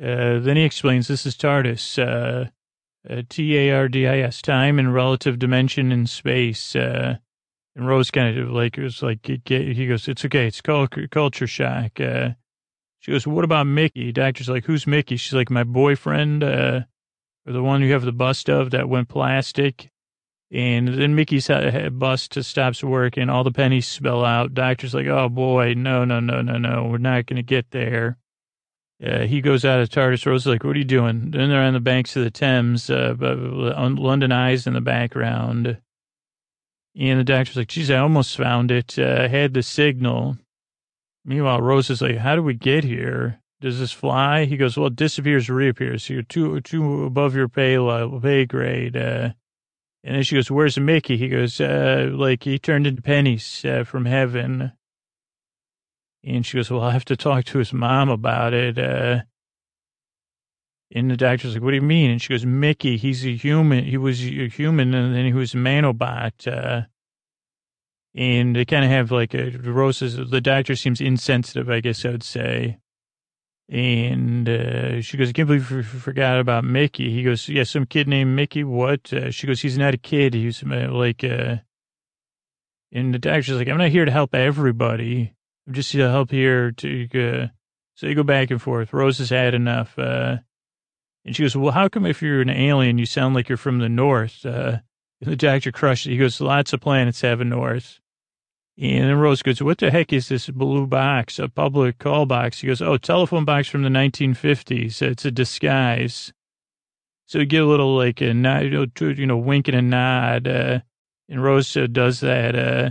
[0.00, 2.48] Uh, then he explains this is TARDIS, uh,
[3.08, 6.74] uh, T-A-R-D-I-S, time and relative dimension in space.
[6.74, 7.16] Uh,
[7.76, 10.46] and Rose kind of like, it was like, he goes, it's okay.
[10.46, 12.00] It's culture shock.
[12.00, 12.30] Uh,
[12.98, 14.12] she goes, what about Mickey?
[14.12, 15.16] Doctor's like, who's Mickey?
[15.16, 16.86] She's like, my boyfriend, or
[17.46, 19.90] the one you have the bust of that went plastic.
[20.52, 21.48] And then Mickey's
[21.92, 23.30] bus stops working.
[23.30, 24.52] All the pennies spill out.
[24.52, 26.88] Doctor's like, oh boy, no, no, no, no, no.
[26.90, 28.18] We're not going to get there.
[29.04, 30.26] Uh, he goes out of TARDIS.
[30.26, 31.30] Rose is like, what are you doing?
[31.30, 35.78] Then they're on the banks of the Thames, uh, London Eyes in the background.
[36.98, 38.98] And the doctor's like, geez, I almost found it.
[38.98, 40.36] Uh, had the signal.
[41.24, 43.40] Meanwhile, Rose is like, how do we get here?
[43.60, 44.44] Does this fly?
[44.46, 46.08] He goes, well, it disappears, reappears.
[46.10, 47.76] You're too, too above your pay,
[48.20, 48.96] pay grade.
[48.96, 49.30] Uh,
[50.02, 51.16] and then she goes, where's Mickey?
[51.16, 54.72] He goes, uh, like he turned into pennies uh, from heaven.
[56.24, 58.78] And she goes, well, I'll have to talk to his mom about it.
[58.78, 59.22] Uh,
[60.92, 62.10] and the doctor's like, what do you mean?
[62.10, 63.84] And she goes, Mickey, he's a human.
[63.84, 66.46] He was a human and then he was a manobot.
[66.46, 66.86] Uh,
[68.14, 72.04] and they kind of have like a Rose is, the doctor seems insensitive, I guess
[72.04, 72.78] I would say.
[73.68, 77.10] And uh, she goes, I can't believe you forgot about Mickey.
[77.10, 78.64] He goes, yeah, some kid named Mickey.
[78.64, 79.12] What?
[79.12, 80.34] Uh, she goes, he's not a kid.
[80.34, 81.58] He's uh, like, uh,
[82.90, 85.34] and the doctor's like, I'm not here to help everybody.
[85.70, 87.46] Just to help here to, uh,
[87.94, 88.92] so they go back and forth.
[88.92, 89.98] Rose has had enough.
[89.98, 90.38] Uh,
[91.24, 93.78] and she goes, well, how come if you're an alien, you sound like you're from
[93.78, 94.44] the north?
[94.44, 94.78] Uh,
[95.20, 96.12] the doctor crushed it.
[96.12, 98.00] He goes, lots of planets have a north.
[98.78, 102.60] And then Rose goes, what the heck is this blue box, a public call box?
[102.60, 105.02] He goes, oh, telephone box from the 1950s.
[105.02, 106.32] It's a disguise.
[107.26, 108.62] So you get a little like a nod,
[109.00, 110.48] you know, wink and a nod.
[110.48, 110.80] Uh,
[111.28, 112.56] and Rose uh, does that.
[112.56, 112.90] Uh,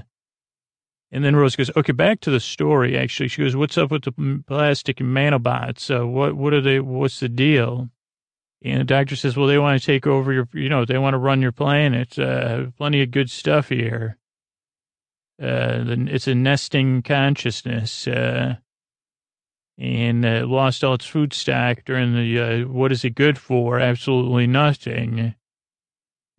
[1.11, 3.29] and then Rose goes, okay, back to the story, actually.
[3.29, 5.89] She goes, what's up with the plastic nanobots?
[5.89, 7.89] Uh, what, what are they, what's the deal?
[8.61, 11.13] And the doctor says, well, they want to take over your, you know, they want
[11.13, 12.19] to run your planet.
[12.19, 14.17] Uh, plenty of good stuff here.
[15.41, 18.55] Uh, it's a nesting consciousness, uh,
[19.77, 23.79] and uh, lost all its food stock during the, uh, what is it good for?
[23.79, 25.33] Absolutely nothing.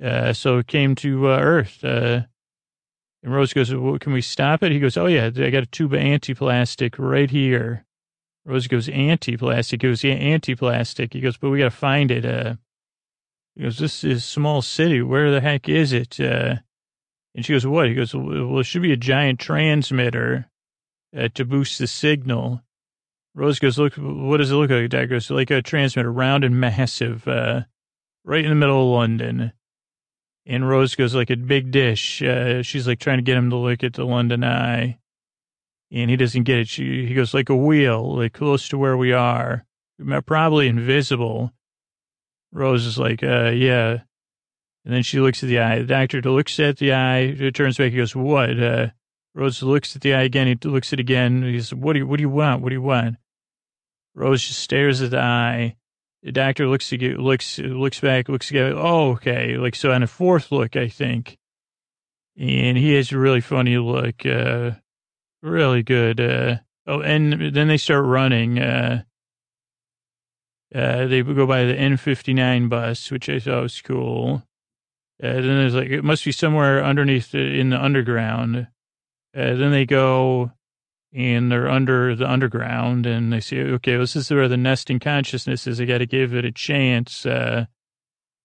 [0.02, 1.82] Uh, so it came to uh, Earth.
[3.22, 4.72] And Rose goes, well, can we stop it?
[4.72, 7.84] He goes, oh yeah, I got a tube of anti-plastic right here.
[8.46, 9.82] Rose goes, anti-plastic.
[9.82, 11.12] He goes, yeah, anti-plastic.
[11.12, 12.24] He goes, but we got to find it.
[12.24, 12.54] Uh,
[13.54, 15.02] he goes, this is a small city.
[15.02, 16.18] Where the heck is it?
[16.18, 16.56] Uh,
[17.34, 17.88] and she goes, what?
[17.88, 20.48] He goes, well, it should be a giant transmitter
[21.14, 22.62] uh, to boost the signal.
[23.34, 24.88] Rose goes, look, what does it look like?
[24.88, 27.62] Dad goes, like a transmitter, round and massive, uh,
[28.24, 29.52] right in the middle of London.
[30.50, 32.20] And Rose goes, like a big dish.
[32.20, 34.98] Uh, she's like trying to get him to look at the London Eye
[35.92, 36.68] and he doesn't get it.
[36.68, 39.64] She, he goes like a wheel, like close to where we are,
[40.26, 41.52] probably invisible.
[42.52, 43.98] Rose is like, uh, yeah.
[44.84, 45.78] And then she looks at the eye.
[45.80, 48.60] The doctor looks at the eye, He turns back, he goes, what?
[48.60, 48.88] Uh,
[49.34, 50.48] Rose looks at the eye again.
[50.48, 51.42] He looks at it again.
[51.44, 52.62] He says, what do you, what do you want?
[52.62, 53.16] What do you want?
[54.14, 55.76] Rose just stares at the eye.
[56.22, 58.74] The doctor looks, to get, looks, looks back, looks again.
[58.76, 59.56] Oh, okay.
[59.56, 61.38] Like, so on a fourth look, I think.
[62.38, 64.26] And he has a really funny look.
[64.26, 64.72] Uh,
[65.42, 66.20] Really good.
[66.20, 66.56] Uh,
[66.86, 68.58] oh, and then they start running.
[68.58, 69.02] Uh,
[70.74, 74.42] uh, they go by the N59 bus, which I thought was cool.
[75.22, 78.68] Uh, then there's like, it must be somewhere underneath in the underground.
[79.34, 80.52] Uh, then they go
[81.12, 85.00] and they're under the underground and they say, okay, well, this is where the nesting
[85.00, 85.80] consciousness is.
[85.80, 87.26] I got to give it a chance.
[87.26, 87.66] Uh,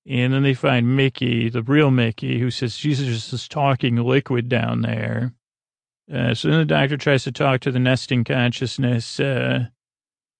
[0.08, 4.82] and then they find Mickey, the real Mickey, who says, Jesus is talking liquid down
[4.82, 5.34] there.
[6.12, 9.20] Uh, so then the doctor tries to talk to the nesting consciousness.
[9.20, 9.66] Uh,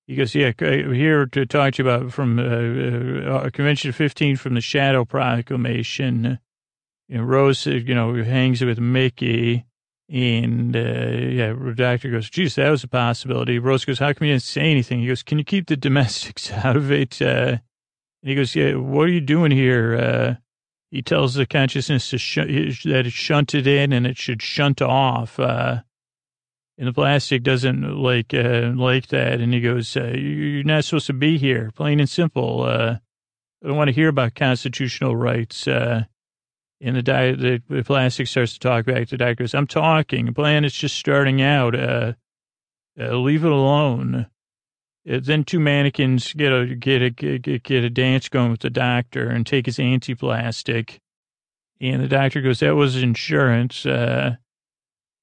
[0.06, 4.54] he goes, yeah, here to talk to you about from uh, uh Convention 15 from
[4.54, 6.38] the Shadow Proclamation.
[7.10, 9.66] And Rose, you know, hangs with Mickey.
[10.08, 13.58] And, uh, yeah, the doctor goes, geez, that was a possibility.
[13.58, 15.00] Rose goes, how come you didn't say anything?
[15.00, 17.22] He goes, can you keep the domestics out of it?
[17.22, 17.58] Uh,
[18.22, 20.40] and he goes, yeah, what are you doing here?
[20.96, 25.38] he tells the consciousness to sh- that it's shunted in and it should shunt off.
[25.38, 25.82] Uh,
[26.78, 29.42] and the plastic doesn't like uh, like that.
[29.42, 32.64] And he goes, uh, "You're not supposed to be here, plain and simple.
[32.64, 32.98] Uh,
[33.62, 36.06] I don't want to hear about constitutional rights." Uh,
[36.82, 39.46] and the, di- the, plastic starts to talk back to doctor.
[39.54, 40.26] "I'm talking.
[40.26, 41.76] The planet's just starting out.
[41.76, 42.14] Uh,
[43.00, 44.28] uh, leave it alone."
[45.10, 48.70] Uh, then two mannequins get a get a get, get a dance going with the
[48.70, 51.00] doctor and take his anti-plastic,
[51.80, 54.36] and the doctor goes, "That was insurance." Uh,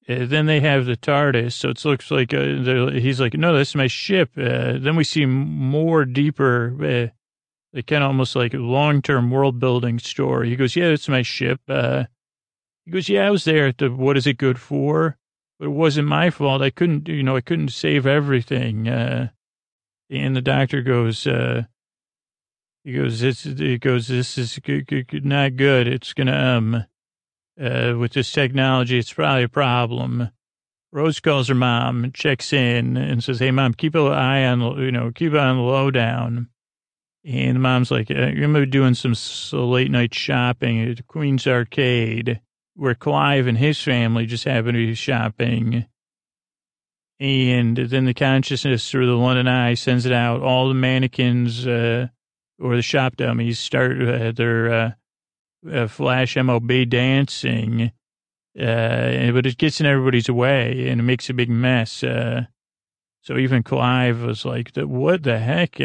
[0.09, 3.75] uh, then they have the TARDIS, so it looks like uh, he's like, "No, that's
[3.75, 7.13] my ship." Uh, then we see more deeper,
[7.73, 10.49] like kind of almost like a long-term world-building story.
[10.49, 12.05] He goes, "Yeah, it's my ship." Uh,
[12.85, 15.17] he goes, "Yeah, I was there at the what is it good for?"
[15.59, 16.61] But it wasn't my fault.
[16.61, 18.87] I couldn't, you know, I couldn't save everything.
[18.87, 19.29] Uh,
[20.09, 21.63] and the doctor goes, uh,
[22.83, 25.87] he goes, this, he goes, this is not good.
[25.87, 26.85] It's going to, um,
[27.59, 30.29] uh, with this technology, it's probably a problem.
[30.91, 34.91] Rose calls her mom, checks in and says, Hey mom, keep an eye on, you
[34.91, 36.49] know, keep it on the lowdown.
[37.25, 39.15] And the mom's like, uh, going to be doing some
[39.53, 42.41] late night shopping at Queen's Arcade
[42.75, 45.85] where Clive and his family just happen to be shopping.
[47.19, 50.41] And then the consciousness through the London Eye sends it out.
[50.41, 52.07] All the mannequins uh,
[52.59, 54.91] or the shop dummies start uh, their uh,
[55.71, 57.91] uh flash MOB dancing.
[58.59, 62.03] Uh, but it gets in everybody's way and it makes a big mess.
[62.03, 62.45] Uh,
[63.21, 65.79] so even Clive was like, what the heck?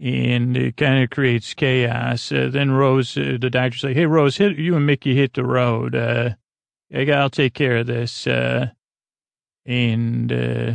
[0.00, 2.28] And it kind of creates chaos.
[2.28, 7.04] then Rose, the doctor's like, hey, Rose, hit, you and Mickey hit the road I
[7.04, 8.26] got, I'll take care of this.
[8.26, 8.70] Uh,
[9.66, 10.72] and, uh,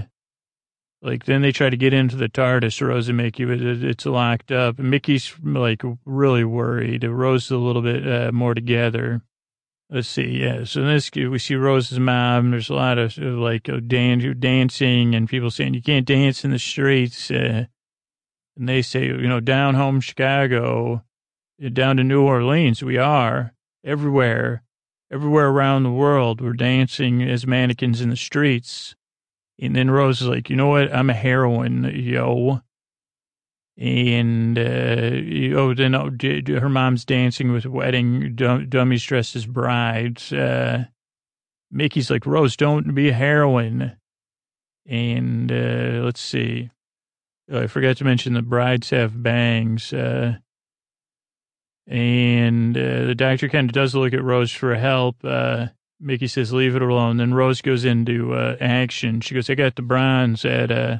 [1.01, 4.51] like then they try to get into the TARDIS, Rose and Mickey, but it's locked
[4.51, 4.79] up.
[4.79, 7.03] Mickey's like really worried.
[7.03, 9.21] Rose is a little bit uh, more together.
[9.89, 10.63] Let's see, yeah.
[10.63, 12.51] So this we see Rose's mom.
[12.51, 16.59] There's a lot of like dan- dancing and people saying you can't dance in the
[16.59, 17.29] streets.
[17.29, 17.65] Uh,
[18.57, 21.03] and they say, you know, down home Chicago,
[21.71, 24.63] down to New Orleans, we are everywhere,
[25.11, 26.41] everywhere around the world.
[26.41, 28.95] We're dancing as mannequins in the streets.
[29.59, 30.93] And then Rose is like, you know what?
[30.93, 32.61] I'm a heroine, yo.
[33.77, 36.11] And, uh, oh, then oh,
[36.59, 40.31] her mom's dancing with wedding dummies dressed as brides.
[40.31, 40.85] Uh,
[41.71, 43.93] Mickey's like, Rose, don't be a heroine.
[44.85, 46.69] And, uh, let's see.
[47.51, 49.91] Oh, I forgot to mention the brides have bangs.
[49.91, 50.37] Uh,
[51.87, 55.17] and uh, the doctor kind of does look at Rose for help.
[55.23, 55.67] Uh,
[55.99, 57.17] Mickey says, leave it alone.
[57.17, 59.19] Then Rose goes into uh, action.
[59.21, 60.97] She goes, I got the bronze at uh,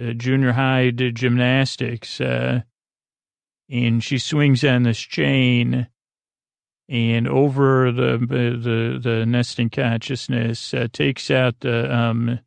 [0.00, 2.20] uh, junior high did gymnastics.
[2.20, 2.64] And
[4.00, 5.88] she swings on this chain
[6.88, 12.40] and over the the the Nestene consciousness takes out the um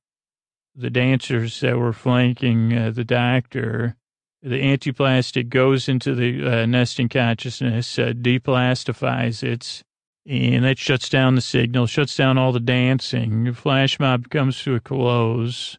[0.81, 3.95] the dancers that were flanking uh, the doctor.
[4.43, 9.83] The antiplastic goes into the uh, Nestene consciousness, uh, deplastifies it,
[10.25, 13.43] and that shuts down the signal, shuts down all the dancing.
[13.43, 15.77] The flash mob comes to a close,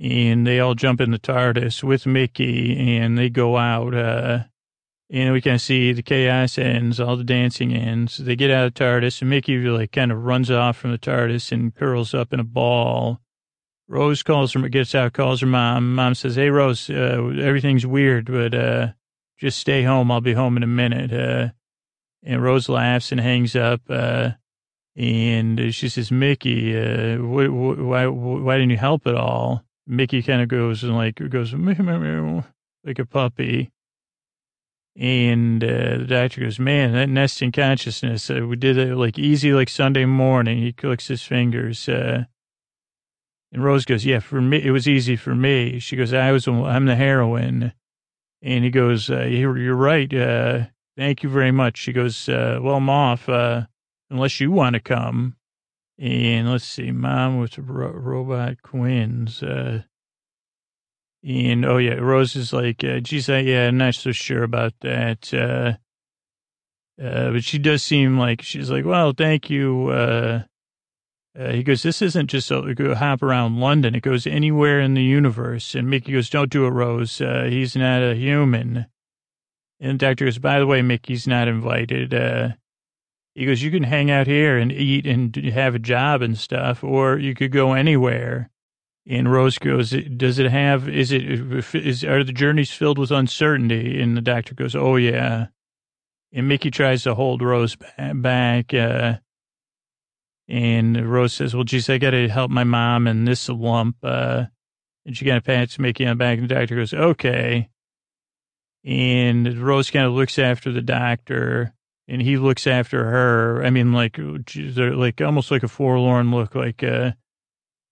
[0.00, 3.94] and they all jump in the TARDIS with Mickey, and they go out.
[3.94, 4.44] Uh,
[5.08, 8.16] and we can see the chaos ends, all the dancing ends.
[8.16, 11.52] They get out of TARDIS, and Mickey like kind of runs off from the TARDIS
[11.52, 13.20] and curls up in a ball.
[13.88, 15.94] Rose calls her, gets out, calls her mom.
[15.94, 18.88] Mom says, "Hey, Rose, uh, everything's weird, but uh,
[19.38, 20.10] just stay home.
[20.10, 21.50] I'll be home in a minute." Uh,
[22.26, 23.82] and Rose laughs and hangs up.
[23.88, 24.32] Uh,
[24.96, 29.62] and she says, Mickey, uh, wh- wh- why, wh- why didn't you help at all?
[29.86, 32.44] Mickey kind of goes and like, goes meow
[32.84, 33.70] like a puppy.
[34.98, 39.52] And uh, the doctor goes, man, that Nestene consciousness, uh, we did it like easy,
[39.52, 40.58] like Sunday morning.
[40.58, 41.86] He clicks his fingers.
[41.88, 42.24] Uh,
[43.56, 45.80] and Rose goes, yeah, for me, it was easy for me.
[45.80, 47.72] She goes, I was, I'm the heroine.
[48.42, 50.12] And he goes, uh, you're, you're right.
[50.14, 50.66] Uh,
[50.96, 51.76] Thank you very much.
[51.76, 53.66] She goes, uh, well, I'm off, uh,
[54.08, 55.36] unless you want to come.
[55.98, 59.42] And let's see, mom with ro- robot twins.
[59.42, 59.82] Uh,
[61.22, 64.72] and oh yeah, Rose is like, uh, geez, I, yeah, I'm not so sure about
[64.80, 65.34] that.
[65.34, 65.74] Uh,
[67.02, 69.88] uh, but she does seem like she's like, well, thank you.
[69.88, 70.42] Uh,
[71.38, 73.94] uh, he goes, this isn't just a, hop around London.
[73.94, 75.74] It goes anywhere in the universe.
[75.74, 77.20] And Mickey goes, don't do it, Rose.
[77.20, 78.86] Uh, he's not a human.
[79.78, 82.14] And the doctor goes, by the way, Mickey's not invited.
[82.14, 82.50] Uh,
[83.34, 86.82] he goes, you can hang out here and eat and have a job and stuff,
[86.82, 88.50] or you could go anywhere.
[89.06, 91.22] And Rose goes, does it have, is it,
[91.74, 94.00] is, are the journeys filled with uncertainty?
[94.00, 95.48] And the doctor goes, oh yeah.
[96.32, 97.76] And Mickey tries to hold Rose
[98.14, 98.72] back.
[98.72, 99.18] Uh,
[100.48, 103.96] and Rose says, well, geez, I got to help my mom and this lump.
[104.02, 104.44] Uh,
[105.04, 107.68] and she kind of pats Mickey on the back and the doctor goes, okay.
[108.84, 111.74] And Rose kind of looks after the doctor
[112.06, 113.64] and he looks after her.
[113.64, 114.18] I mean, like,
[114.54, 117.12] they're like almost like a forlorn look, like, uh,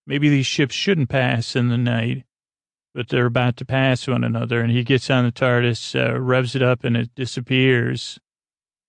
[0.07, 2.25] maybe these ships shouldn't pass in the night,
[2.95, 4.61] but they're about to pass one another.
[4.61, 8.21] And he gets on the TARDIS, uh, revs it up, and it disappears.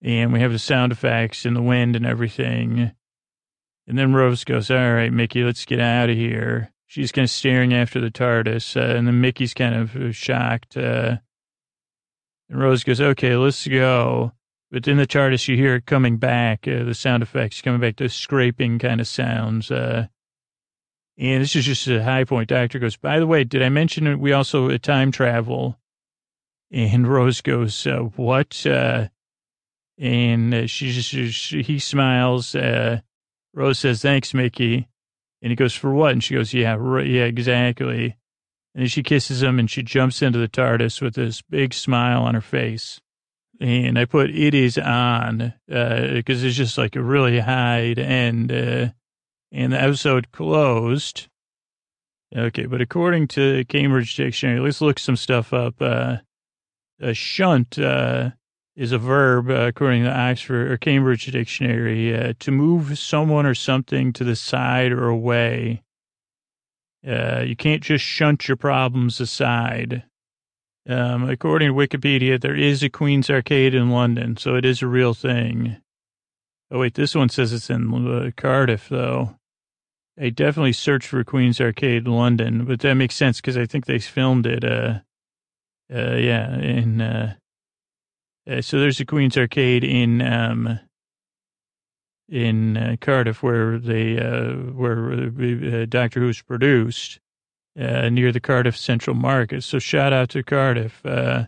[0.04, 2.92] And we have the sound effects and the wind and everything.
[3.88, 6.72] And then Rose goes, All right, Mickey, let's get out of here.
[6.88, 8.78] She's kind of staring after the TARDIS.
[8.78, 10.78] Uh, and then Mickey's kind of uh, shocked.
[10.78, 11.18] Uh,
[12.50, 14.32] and Rose goes, okay, let's go.
[14.72, 17.98] But in the TARDIS, you hear it coming back, uh, the sound effects coming back,
[17.98, 19.72] the scraping kind of sounds.
[19.72, 20.08] Uh,
[21.18, 22.50] and this is just a high point.
[22.50, 25.78] Doctor goes, by the way, did I mention we also uh, time travel?
[26.72, 28.66] And Rose goes, what?
[29.98, 32.56] And she just, she, he smiles.
[33.56, 34.88] Rose says, thanks, Mickey.
[35.42, 36.12] And he goes, for what?
[36.12, 38.18] And she goes, yeah, yeah, exactly.
[38.74, 42.24] And then she kisses him and she jumps into the TARDIS with this big smile
[42.24, 43.00] on her face.
[43.62, 48.52] And I put it is on because uh, it's just like a really high end.
[48.52, 48.90] Uh,
[49.54, 51.30] and the episode closed.
[52.36, 55.76] Okay, but according to Cambridge Dictionary, let's look some stuff up.
[55.80, 56.18] Uh,
[57.00, 58.32] a shunt uh,
[58.76, 63.46] is a verb, uh, according to the Oxford or Cambridge Dictionary, uh, to move someone
[63.46, 65.82] or something to the side or away.
[67.08, 70.04] Uh, you can't just shunt your problems aside.
[70.88, 74.88] Um, according to Wikipedia, there is a Queen's Arcade in London, so it is a
[74.88, 75.78] real thing.
[76.70, 79.38] Oh, wait, this one says it's in uh, Cardiff, though.
[80.20, 84.00] I definitely searched for Queen's Arcade London, but that makes sense because I think they
[84.00, 85.00] filmed it, uh,
[85.94, 87.36] uh, yeah, in,
[88.48, 90.80] uh, uh, so there's a Queen's Arcade in, um,
[92.30, 97.20] in uh, Cardiff where they, uh, where uh, Doctor Who's produced,
[97.80, 99.64] uh, near the Cardiff Central Market.
[99.64, 101.06] So shout out to Cardiff.
[101.06, 101.46] Uh,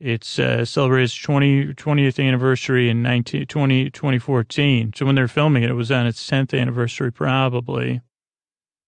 [0.00, 4.92] it's uh, celebrated its 20, 20th anniversary in 19, 20, 2014.
[4.96, 8.00] So when they're filming it, it was on its 10th anniversary, probably.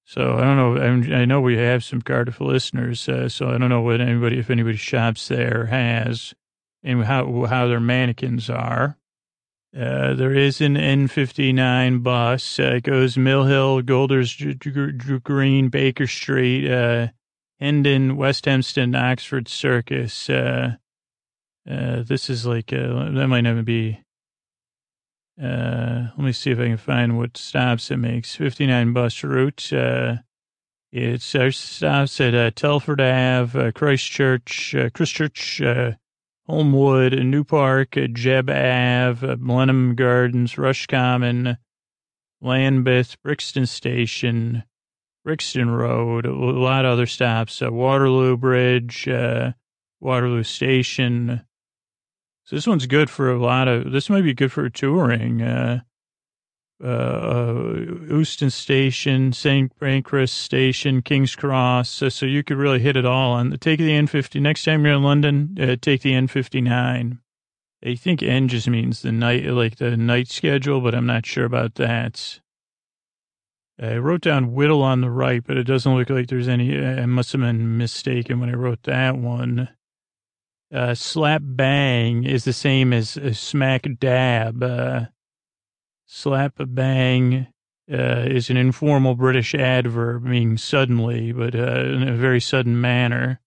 [0.04, 1.16] So I don't know.
[1.16, 4.50] I know we have some Cardiff listeners, uh, so I don't know what anybody, if
[4.50, 6.34] anybody shops there, has,
[6.84, 8.98] and how how their mannequins are.
[9.76, 12.60] Uh, there is an N59 bus.
[12.60, 14.40] Uh, it goes Mill Hill, Golders
[15.24, 17.08] Green, Baker Street, uh,
[17.58, 20.30] Hendon, West Hampstead, Oxford Circus.
[20.30, 20.76] Uh,
[21.68, 23.98] uh, this is like, uh, that might even be,
[25.42, 28.36] uh, let me see if I can find what stops it makes.
[28.36, 29.72] 59 bus route.
[30.92, 35.60] It stops at Telford Ave, Christchurch, Christchurch,
[36.46, 41.56] Holmwood, New Park, Jebb Ave, Blenheim Gardens, Rush Common,
[42.40, 44.64] Lambeth, Brixton Station,
[45.24, 49.52] Brixton Road, a lot of other stops, uh, Waterloo Bridge, uh,
[50.00, 51.42] Waterloo Station,
[52.44, 55.40] so this one's good for a lot of, this might be good for touring.
[55.40, 55.80] Uh
[56.80, 59.72] Euston Station, St.
[59.78, 61.90] Pancras Station, King's Cross.
[61.90, 64.40] So, so, you could really hit it all on the, take the N50.
[64.40, 67.18] Next time you're in London, uh, take the N59.
[67.86, 71.44] I think N just means the night, like the night schedule, but I'm not sure
[71.44, 72.40] about that.
[73.80, 77.06] I wrote down Whittle on the right, but it doesn't look like there's any, I
[77.06, 79.68] must have been mistaken when I wrote that one
[80.74, 84.62] uh, slap bang is the same as uh, smack dab.
[86.14, 87.48] Uh, slap bang
[87.92, 93.40] uh, is an informal British adverb meaning suddenly, but uh, in a very sudden manner,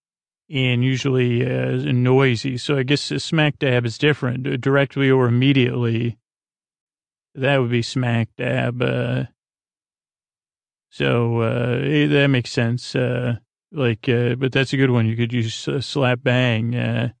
[0.50, 2.56] and usually uh, noisy.
[2.56, 6.18] So I guess smack dab is different, directly or immediately.
[7.34, 8.82] That would be smack dab.
[10.90, 12.94] so that makes sense.
[12.94, 15.06] like, but that's a good one.
[15.06, 17.12] You could use slap bang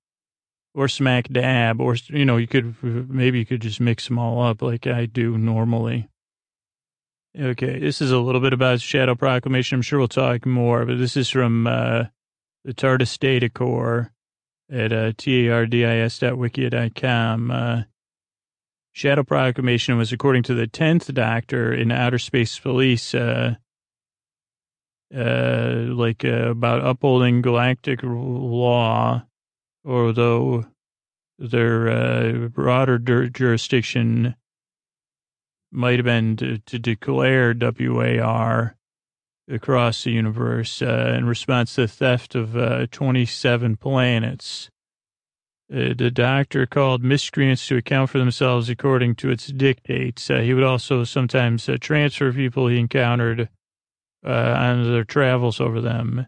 [0.78, 4.40] or smack dab, or, you know, you could, maybe you could just mix them all
[4.40, 6.08] up like I do normally.
[7.36, 9.74] Okay, this is a little bit about Shadow Proclamation.
[9.74, 12.04] I'm sure we'll talk more, but this is from uh,
[12.64, 14.12] the TARDIS Data Core
[14.70, 17.50] at uh, tardis.wikia.com.
[17.50, 17.82] Uh,
[18.92, 23.56] Shadow Proclamation was according to the 10th Doctor in Outer Space Police, uh,
[25.12, 29.24] uh, like uh, about upholding galactic law
[29.88, 30.66] although
[31.38, 34.34] their uh, broader jurisdiction
[35.70, 38.76] might have been to, to, declare WAR
[39.50, 44.70] across the universe uh, in response to the theft of uh, 27 planets.
[45.70, 50.30] Uh, the doctor called miscreants to account for themselves according to its dictates.
[50.30, 53.48] Uh, he would also sometimes uh, transfer people he encountered
[54.24, 56.26] on their travels over them.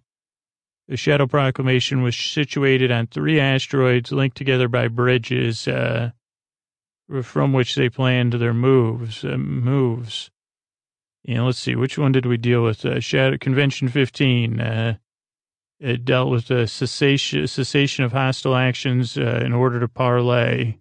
[0.90, 6.10] The Shadow Proclamation was situated on three asteroids linked together by bridges, uh,
[7.22, 9.24] from which they planned their moves.
[9.24, 10.32] Uh, moves.
[11.24, 12.84] Know, let's see, which one did we deal with?
[12.84, 14.60] Uh, Shadow Convention 15.
[14.60, 14.96] Uh,
[15.78, 20.74] it dealt with the cessation, cessation of hostile actions uh, in order to parlay.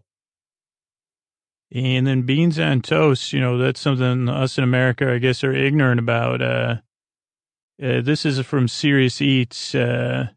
[1.72, 5.53] And then beans on toast, you know, that's something us in America, I guess, are
[5.53, 6.41] ignorant about.
[7.82, 10.27] Uh, uh, this is from Serious Eats, uh,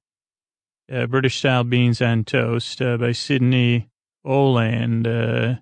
[0.92, 3.88] uh, British Style Beans on Toast uh, by Sydney
[4.24, 5.06] Oland.
[5.06, 5.56] Uh,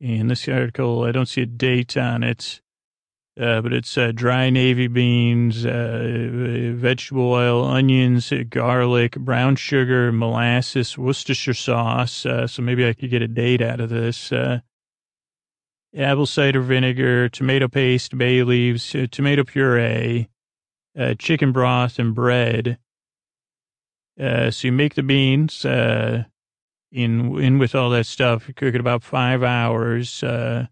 [0.00, 2.60] and this article, I don't see a date on it,
[3.40, 12.12] uh, but it's dry navy beans, vegetable oil, onions, garlic, brown sugar, molasses, Worcestershire sauce.
[12.12, 14.32] so maybe I could get a date out of this.
[15.96, 20.28] apple cider vinegar, tomato paste, bay leaves, tomato puree,
[20.98, 22.78] uh, chicken broth and bread.
[24.20, 26.24] Uh, so you make the beans, uh,
[26.90, 30.66] in, in with all that stuff, you cook it about five hours, uh,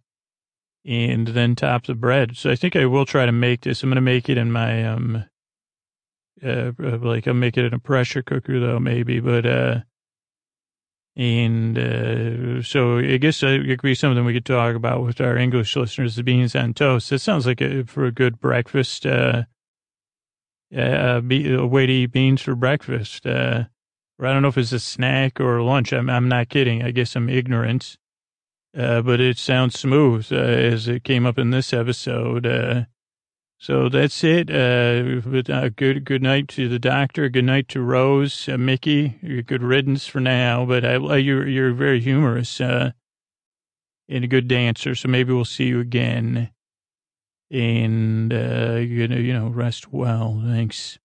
[0.84, 2.36] and then top the bread.
[2.36, 3.82] So I think I will try to make this.
[3.82, 5.24] I'm going to make it in my, um,
[6.44, 9.80] uh, like I'll make it in a pressure cooker though, maybe, but, uh,
[11.16, 15.36] and uh, so I guess it could be something we could talk about with our
[15.36, 17.10] English listeners, the beans on toast.
[17.12, 19.42] It sounds like a, for a good breakfast, uh,
[20.76, 23.26] uh, be, a way to eat beans for breakfast.
[23.26, 23.64] Uh,
[24.18, 25.92] or I don't know if it's a snack or lunch.
[25.92, 26.82] I'm, I'm not kidding.
[26.82, 27.96] I guess I'm ignorant.
[28.76, 32.46] uh, but it sounds smooth uh, as it came up in this episode.
[32.46, 32.84] Uh,
[33.58, 34.50] so that's it.
[34.50, 37.28] Uh, but, uh, good good night to the doctor.
[37.28, 39.42] Good night to Rose, uh, Mickey.
[39.46, 40.64] Good riddance for now.
[40.64, 42.92] But I, you're you're very humorous uh,
[44.08, 44.94] and a good dancer.
[44.94, 46.50] So maybe we'll see you again.
[47.50, 50.40] And uh, you know, you know, rest well.
[50.44, 50.98] Thanks.